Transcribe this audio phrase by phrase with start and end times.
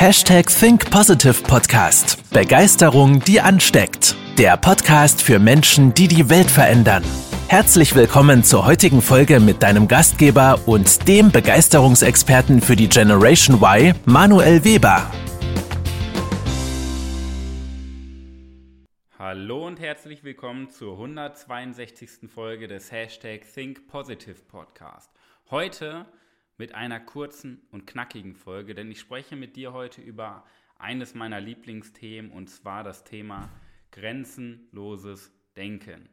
[0.00, 2.30] Hashtag Think Positive Podcast.
[2.30, 4.14] Begeisterung, die ansteckt.
[4.38, 7.02] Der Podcast für Menschen, die die Welt verändern.
[7.48, 13.92] Herzlich willkommen zur heutigen Folge mit deinem Gastgeber und dem Begeisterungsexperten für die Generation Y,
[14.04, 15.10] Manuel Weber.
[19.18, 22.30] Hallo und herzlich willkommen zur 162.
[22.32, 25.10] Folge des Hashtag Think Positive Podcast.
[25.50, 26.06] Heute
[26.58, 30.44] mit einer kurzen und knackigen Folge, denn ich spreche mit dir heute über
[30.76, 33.48] eines meiner Lieblingsthemen und zwar das Thema
[33.92, 36.08] grenzenloses Denken.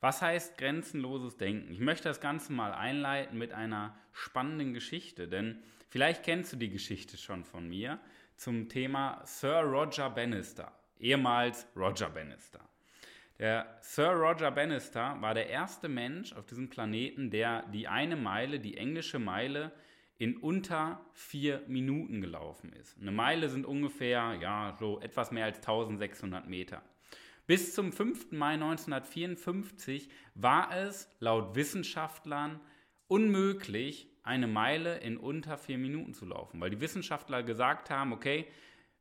[0.00, 1.72] Was heißt grenzenloses Denken?
[1.72, 6.70] Ich möchte das Ganze mal einleiten mit einer spannenden Geschichte, denn vielleicht kennst du die
[6.70, 7.98] Geschichte schon von mir
[8.36, 12.60] zum Thema Sir Roger Bannister, ehemals Roger Bannister.
[13.38, 18.58] Der Sir Roger Bannister war der erste Mensch auf diesem Planeten, der die eine Meile,
[18.58, 19.72] die englische Meile,
[20.18, 22.98] in unter vier Minuten gelaufen ist.
[23.00, 26.82] Eine Meile sind ungefähr, ja, so etwas mehr als 1600 Meter.
[27.46, 28.32] Bis zum 5.
[28.32, 32.60] Mai 1954 war es laut Wissenschaftlern
[33.06, 38.46] unmöglich, eine Meile in unter vier Minuten zu laufen, weil die Wissenschaftler gesagt haben, okay,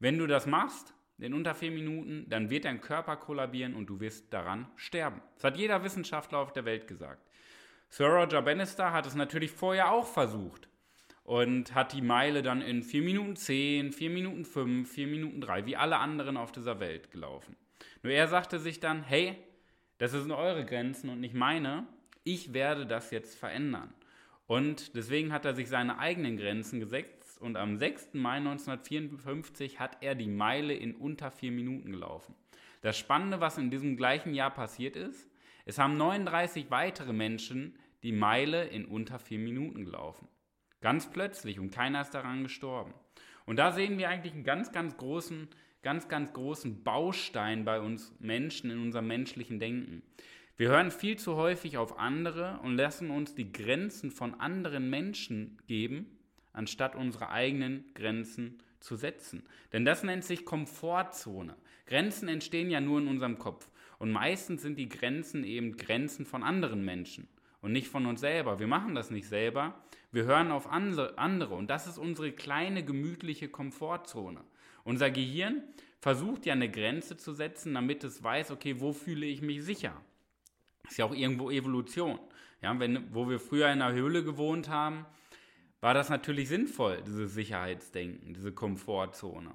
[0.00, 4.00] wenn du das machst, in unter vier Minuten, dann wird dein Körper kollabieren und du
[4.00, 5.20] wirst daran sterben.
[5.36, 7.22] Das hat jeder Wissenschaftler auf der Welt gesagt.
[7.88, 10.68] Sir Roger Bannister hat es natürlich vorher auch versucht
[11.24, 15.66] und hat die Meile dann in 4 Minuten 10, 4 Minuten 5, 4 Minuten 3,
[15.66, 17.56] wie alle anderen auf dieser Welt gelaufen.
[18.02, 19.36] Nur er sagte sich dann, hey,
[19.98, 21.86] das sind eure Grenzen und nicht meine,
[22.24, 23.92] ich werde das jetzt verändern.
[24.46, 28.14] Und deswegen hat er sich seine eigenen Grenzen gesetzt und am 6.
[28.14, 32.34] Mai 1954 hat er die Meile in unter vier Minuten gelaufen.
[32.80, 35.28] Das Spannende, was in diesem gleichen Jahr passiert ist,
[35.64, 40.26] es haben 39 weitere Menschen die Meile in unter vier Minuten gelaufen.
[40.80, 42.94] Ganz plötzlich und keiner ist daran gestorben.
[43.44, 45.48] Und da sehen wir eigentlich einen ganz, ganz großen,
[45.82, 50.02] ganz, ganz großen Baustein bei uns Menschen in unserem menschlichen Denken.
[50.56, 55.58] Wir hören viel zu häufig auf andere und lassen uns die Grenzen von anderen Menschen
[55.66, 56.18] geben
[56.52, 59.44] anstatt unsere eigenen Grenzen zu setzen.
[59.72, 61.56] Denn das nennt sich Komfortzone.
[61.86, 63.68] Grenzen entstehen ja nur in unserem Kopf.
[63.98, 67.28] Und meistens sind die Grenzen eben Grenzen von anderen Menschen
[67.60, 68.58] und nicht von uns selber.
[68.58, 69.74] Wir machen das nicht selber.
[70.10, 71.54] Wir hören auf andere.
[71.54, 74.42] Und das ist unsere kleine, gemütliche Komfortzone.
[74.84, 75.62] Unser Gehirn
[76.00, 79.94] versucht ja eine Grenze zu setzen, damit es weiß, okay, wo fühle ich mich sicher?
[80.88, 82.18] Ist ja auch irgendwo Evolution.
[82.60, 85.06] Ja, wenn, wo wir früher in einer Höhle gewohnt haben,
[85.82, 89.50] war das natürlich sinnvoll, dieses Sicherheitsdenken, diese Komfortzone.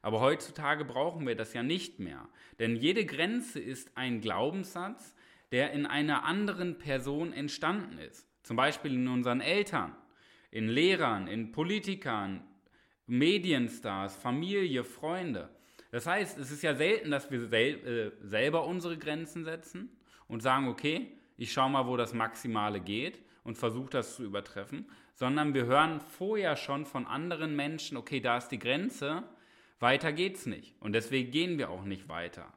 [0.00, 2.28] Aber heutzutage brauchen wir das ja nicht mehr.
[2.58, 5.14] Denn jede Grenze ist ein Glaubenssatz,
[5.52, 8.26] der in einer anderen Person entstanden ist.
[8.42, 9.94] Zum Beispiel in unseren Eltern,
[10.50, 12.42] in Lehrern, in Politikern,
[13.06, 15.50] Medienstars, Familie, Freunde.
[15.90, 19.90] Das heißt, es ist ja selten, dass wir sel äh, selber unsere Grenzen setzen
[20.26, 24.86] und sagen, okay, ich schaue mal, wo das Maximale geht und versuche das zu übertreffen,
[25.14, 29.22] sondern wir hören vorher schon von anderen Menschen, okay, da ist die Grenze,
[29.78, 30.74] weiter geht's nicht.
[30.80, 32.52] Und deswegen gehen wir auch nicht weiter.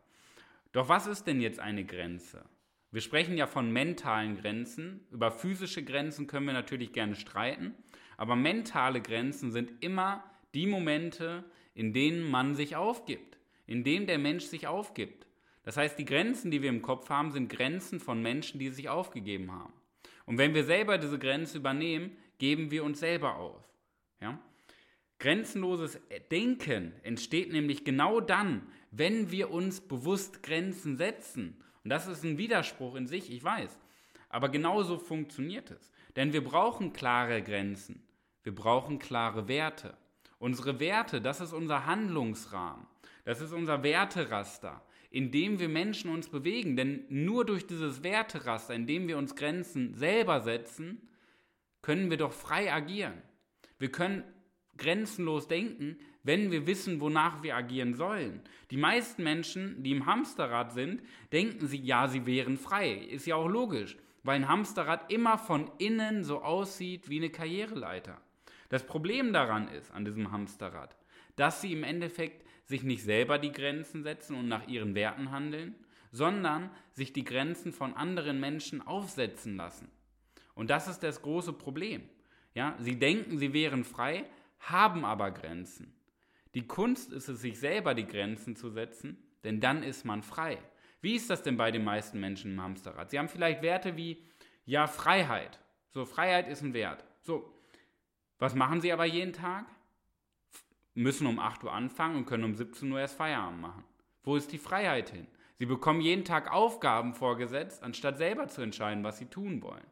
[0.72, 2.44] Doch was ist denn jetzt eine Grenze?
[2.92, 5.06] Wir sprechen ja von mentalen Grenzen.
[5.12, 7.76] Über physische Grenzen können wir natürlich gerne streiten,
[8.18, 10.24] aber mentale Grenzen sind immer
[10.56, 11.44] die Momente,
[11.76, 15.28] in denen man sich aufgibt, in denen der Mensch sich aufgibt.
[15.64, 18.90] Das heißt, die Grenzen, die wir im Kopf haben, sind Grenzen von Menschen, die sich
[18.90, 19.74] aufgegeben haben.
[20.30, 23.68] Und wenn wir selber diese Grenze übernehmen, geben wir uns selber auf.
[24.22, 24.38] Ja?
[25.18, 31.60] Grenzenloses Denken entsteht nämlich genau dann, wenn wir uns bewusst Grenzen setzen.
[31.84, 33.80] Und das ist ein Widerspruch in sich, ich weiß.
[34.30, 35.92] Aber genauso funktioniert es.
[36.16, 38.04] Denn wir brauchen klare Grenzen.
[38.44, 39.98] Wir brauchen klare Werte.
[40.38, 42.86] Unsere Werte, das ist unser Handlungsrahmen.
[43.26, 46.76] Das ist unser Werteraster, in dem wir Menschen uns bewegen.
[46.76, 51.10] Denn nur durch dieses Werteraster, in dem wir uns Grenzen selber setzen,
[51.82, 53.22] können wir doch frei agieren.
[53.78, 54.24] Wir können
[54.78, 58.42] grenzenlos denken, wenn wir wissen, wonach wir agieren sollen.
[58.72, 61.02] Die meisten Menschen, die im Hamsterrad sind,
[61.32, 62.92] denken sie, ja, sie wären frei.
[62.92, 68.22] Ist ja auch logisch, weil ein Hamsterrad immer von innen so aussieht wie eine Karriereleiter.
[68.70, 70.96] Das Problem daran ist, an diesem Hamsterrad,
[71.36, 75.74] dass sie im Endeffekt sich nicht selber die Grenzen setzen und nach ihren Werten handeln,
[76.12, 79.90] sondern sich die Grenzen von anderen Menschen aufsetzen lassen.
[80.54, 82.08] Und das ist das große Problem.
[82.54, 84.26] Ja, sie denken, sie wären frei,
[84.60, 85.96] haben aber Grenzen.
[86.54, 90.60] Die Kunst ist es, sich selber die Grenzen zu setzen, denn dann ist man frei.
[91.02, 93.10] Wie ist das denn bei den meisten Menschen im Hamsterrad?
[93.10, 94.24] Sie haben vielleicht Werte wie,
[94.66, 95.60] ja, Freiheit.
[95.90, 97.04] So, Freiheit ist ein Wert.
[97.22, 97.52] So,
[98.38, 99.66] was machen sie aber jeden Tag?
[101.00, 103.84] Müssen um 8 Uhr anfangen und können um 17 Uhr erst Feierabend machen.
[104.24, 105.28] Wo ist die Freiheit hin?
[105.58, 109.86] Sie bekommen jeden Tag Aufgaben vorgesetzt, anstatt selber zu entscheiden, was sie tun wollen.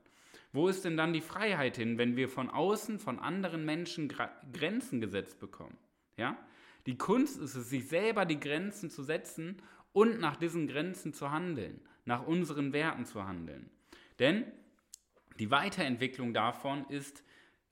[0.53, 4.11] Wo ist denn dann die Freiheit hin, wenn wir von außen, von anderen Menschen
[4.53, 5.77] Grenzen gesetzt bekommen?
[6.15, 6.37] Ja?
[6.85, 9.61] Die Kunst ist es, sich selber die Grenzen zu setzen
[9.91, 13.69] und nach diesen Grenzen zu handeln, nach unseren Werten zu handeln.
[14.19, 14.45] Denn
[15.39, 17.23] die Weiterentwicklung davon ist,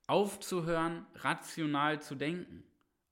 [0.08, 2.64] aufzuhören, rational zu denken,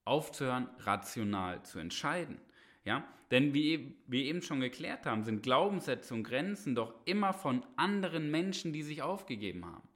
[0.05, 2.39] aufzuhören, rational zu entscheiden.
[2.85, 3.03] Ja?
[3.31, 8.29] Denn wie wir eben schon geklärt haben, sind Glaubenssätze und Grenzen doch immer von anderen
[8.29, 9.87] Menschen, die sich aufgegeben haben.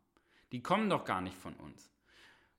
[0.51, 1.91] Die kommen doch gar nicht von uns.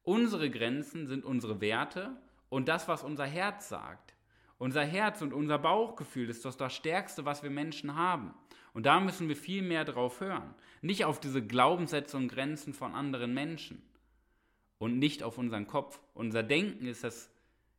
[0.03, 2.17] Unsere Grenzen sind unsere Werte
[2.49, 4.15] und das, was unser Herz sagt.
[4.59, 8.35] Unser Herz und unser Bauchgefühl ist doch das Stärkste, was wir Menschen haben.
[8.73, 10.55] Und da müssen wir viel mehr drauf hören.
[10.83, 13.83] Nicht auf diese Glaubenssätze und Grenzen von anderen Menschen.
[14.79, 16.01] Und nicht auf unseren Kopf.
[16.15, 17.31] Unser Denken ist das,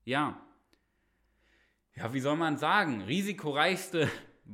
[0.09, 0.41] ja,
[1.95, 4.09] ja, wie soll man sagen, risikoreichste,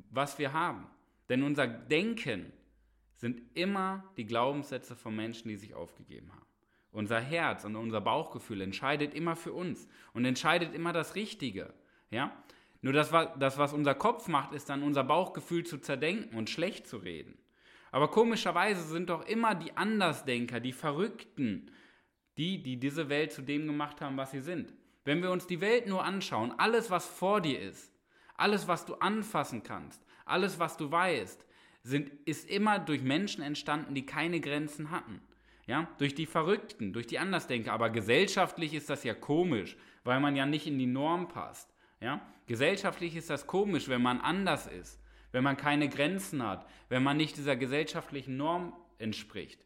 [0.10, 0.88] was wir haben.
[1.30, 2.52] Denn unser Denken
[3.16, 6.46] sind immer die Glaubenssätze von Menschen, die sich aufgegeben haben.
[6.92, 11.74] Unser Herz und unser Bauchgefühl entscheidet immer für uns und entscheidet immer das Richtige.
[12.10, 12.36] Ja?
[12.82, 16.88] Nur das, das, was unser Kopf macht, ist dann unser Bauchgefühl zu zerdenken und schlecht
[16.88, 17.38] zu reden.
[17.92, 21.72] Aber komischerweise sind doch immer die Andersdenker, die Verrückten,
[22.38, 24.74] die, die diese Welt zu dem gemacht haben, was sie sind.
[25.06, 27.94] Wenn wir uns die Welt nur anschauen, alles, was vor dir ist,
[28.36, 31.46] alles, was du anfassen kannst, alles, was du weißt,
[31.84, 35.22] sind, ist immer durch Menschen entstanden, die keine Grenzen hatten.
[35.68, 37.74] Ja, durch die Verrückten, durch die Andersdenker.
[37.74, 41.74] Aber gesellschaftlich ist das ja komisch, weil man ja nicht in die Norm passt.
[42.02, 45.00] Ja, gesellschaftlich ist das komisch, wenn man anders ist,
[45.32, 49.60] wenn man keine Grenzen hat, wenn man nicht dieser gesellschaftlichen Norm entspricht.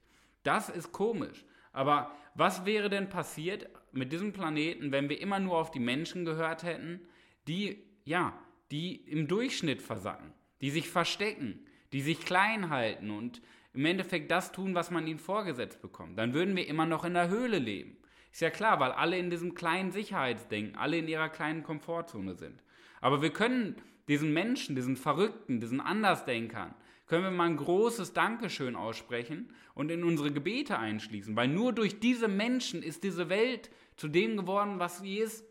[0.44, 1.44] Das ist komisch.
[1.80, 6.26] Aber was wäre denn passiert mit diesem Planeten, wenn wir immer nur auf die Menschen
[6.26, 7.00] gehört hätten,
[7.48, 8.38] die, ja,
[8.70, 13.42] die im Durchschnitt versacken, die sich verstecken, die sich klein halten und
[13.72, 16.20] im Endeffekt das tun, was man ihnen vorgesetzt bekommt?
[16.20, 17.96] Dann würden wir immer noch in der Höhle leben.
[18.30, 22.62] Ist ja klar, weil alle in diesem kleinen Sicherheitsdenken, alle in ihrer kleinen Komfortzone sind.
[23.00, 23.78] Aber wir können
[24.10, 26.76] diesen Menschen, diesen Verrückten, diesen Andersdenkern,
[27.10, 32.00] können wir mal ein großes Dankeschön aussprechen und in unsere Gebete einschließen, weil nur durch
[32.00, 35.44] diese Menschen ist diese Welt zu dem geworden, was sie ist.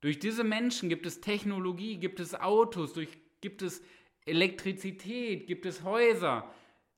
[0.00, 3.10] Durch diese Menschen gibt es Technologie, gibt es Autos, durch,
[3.42, 3.82] gibt es
[4.24, 6.50] Elektrizität, gibt es Häuser.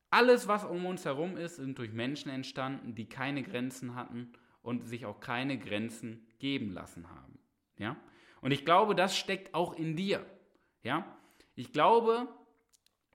[0.09, 4.31] Alles, was um uns herum ist, sind durch Menschen entstanden, die keine Grenzen hatten
[4.61, 7.37] und sich auch keine Grenzen geben lassen haben.
[7.77, 7.97] Ja?
[8.39, 10.25] Und ich glaube, das steckt auch in dir.
[10.83, 11.17] Ja?
[11.55, 12.29] Ich glaube,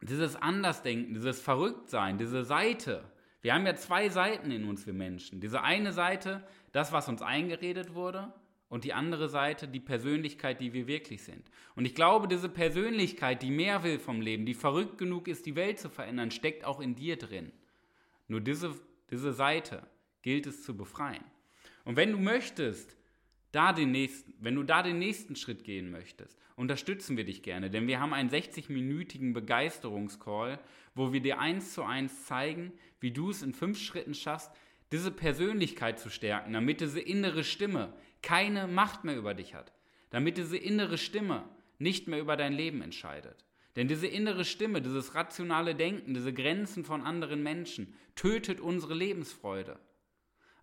[0.00, 3.04] dieses Andersdenken, dieses Verrücktsein, diese Seite.
[3.40, 5.40] Wir haben ja zwei Seiten in uns, wir Menschen.
[5.40, 8.32] Diese eine Seite, das, was uns eingeredet wurde,
[8.68, 11.50] und die andere Seite, die Persönlichkeit, die wir wirklich sind.
[11.74, 15.56] Und ich glaube, diese Persönlichkeit, die mehr will vom Leben, die verrückt genug ist, die
[15.56, 17.50] Welt zu verändern, steckt auch in dir drin.
[18.26, 18.74] Nur diese,
[19.10, 19.86] diese Seite
[20.22, 21.24] gilt es zu befreien.
[21.84, 22.97] Und wenn du möchtest,
[23.52, 27.70] da den nächsten, wenn du da den nächsten Schritt gehen möchtest, unterstützen wir dich gerne,
[27.70, 30.58] denn wir haben einen 60-minütigen Begeisterungscall,
[30.94, 34.50] wo wir dir eins zu eins zeigen, wie du es in fünf Schritten schaffst,
[34.92, 37.92] diese Persönlichkeit zu stärken, damit diese innere Stimme
[38.22, 39.72] keine Macht mehr über dich hat,
[40.10, 43.44] damit diese innere Stimme nicht mehr über dein Leben entscheidet.
[43.76, 49.78] Denn diese innere Stimme, dieses rationale Denken, diese Grenzen von anderen Menschen tötet unsere Lebensfreude.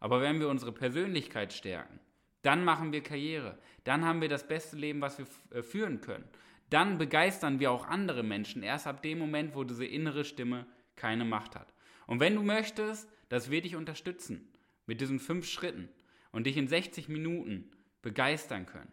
[0.01, 1.99] Aber wenn wir unsere Persönlichkeit stärken,
[2.45, 3.57] dann machen wir Karriere.
[3.83, 6.29] Dann haben wir das beste Leben, was wir äh, führen können.
[6.69, 11.25] Dann begeistern wir auch andere Menschen erst ab dem Moment, wo diese innere Stimme keine
[11.25, 11.73] Macht hat.
[12.07, 14.51] Und wenn du möchtest, dass wir dich unterstützen
[14.85, 15.89] mit diesen fünf Schritten
[16.31, 17.71] und dich in 60 Minuten
[18.01, 18.91] begeistern können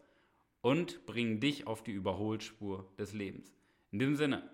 [0.61, 3.55] und bringen dich auf die Überholspur des Lebens.
[3.91, 4.49] In diesem Sinne,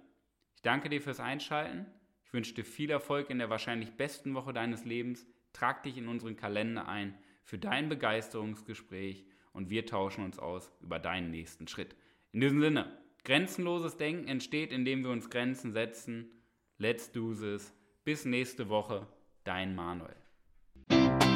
[0.54, 1.86] ich danke dir fürs Einschalten.
[2.24, 5.26] Ich wünsche dir viel Erfolg in der wahrscheinlich besten Woche deines Lebens.
[5.52, 10.98] Trag dich in unseren Kalender ein für dein Begeisterungsgespräch und wir tauschen uns aus über
[10.98, 11.94] deinen nächsten Schritt.
[12.32, 16.30] In diesem Sinne, grenzenloses Denken entsteht, indem wir uns Grenzen setzen.
[16.78, 17.72] Let's do this.
[18.04, 19.06] Bis nächste Woche,
[19.44, 20.25] dein Manuel.